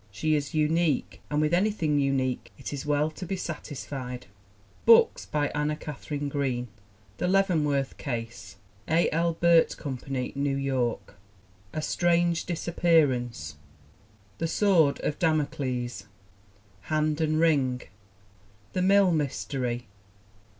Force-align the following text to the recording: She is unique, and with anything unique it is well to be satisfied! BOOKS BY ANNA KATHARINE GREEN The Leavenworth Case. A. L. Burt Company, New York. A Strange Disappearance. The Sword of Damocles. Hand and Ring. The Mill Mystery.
She 0.09 0.33
is 0.33 0.55
unique, 0.55 1.21
and 1.29 1.39
with 1.39 1.53
anything 1.53 1.99
unique 1.99 2.51
it 2.57 2.73
is 2.73 2.87
well 2.87 3.11
to 3.11 3.23
be 3.23 3.35
satisfied! 3.35 4.25
BOOKS 4.87 5.27
BY 5.27 5.49
ANNA 5.49 5.75
KATHARINE 5.75 6.27
GREEN 6.27 6.69
The 7.19 7.27
Leavenworth 7.27 7.95
Case. 7.99 8.55
A. 8.87 9.11
L. 9.11 9.33
Burt 9.33 9.77
Company, 9.77 10.31
New 10.35 10.55
York. 10.55 11.17
A 11.71 11.83
Strange 11.83 12.45
Disappearance. 12.45 13.57
The 14.39 14.47
Sword 14.47 14.99
of 15.01 15.19
Damocles. 15.19 16.07
Hand 16.89 17.21
and 17.21 17.39
Ring. 17.39 17.83
The 18.73 18.81
Mill 18.81 19.11
Mystery. 19.11 19.85